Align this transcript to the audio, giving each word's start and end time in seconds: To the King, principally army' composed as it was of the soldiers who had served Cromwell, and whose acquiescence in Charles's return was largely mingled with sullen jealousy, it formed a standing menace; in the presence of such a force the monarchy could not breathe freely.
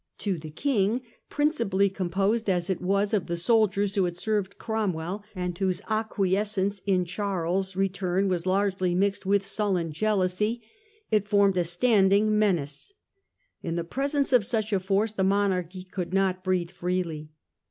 To 0.17 0.39
the 0.39 0.49
King, 0.49 1.01
principally 1.29 1.85
army' 1.85 1.93
composed 1.95 2.49
as 2.49 2.71
it 2.71 2.81
was 2.81 3.13
of 3.13 3.27
the 3.27 3.37
soldiers 3.37 3.93
who 3.93 4.05
had 4.05 4.17
served 4.17 4.57
Cromwell, 4.57 5.23
and 5.35 5.55
whose 5.55 5.79
acquiescence 5.87 6.81
in 6.87 7.05
Charles's 7.05 7.75
return 7.75 8.27
was 8.27 8.47
largely 8.47 8.95
mingled 8.95 9.25
with 9.25 9.45
sullen 9.45 9.91
jealousy, 9.91 10.63
it 11.11 11.27
formed 11.27 11.55
a 11.57 11.63
standing 11.63 12.39
menace; 12.39 12.93
in 13.61 13.75
the 13.75 13.83
presence 13.83 14.33
of 14.33 14.43
such 14.43 14.73
a 14.73 14.79
force 14.79 15.11
the 15.11 15.23
monarchy 15.23 15.83
could 15.83 16.15
not 16.15 16.43
breathe 16.43 16.71
freely. 16.71 17.29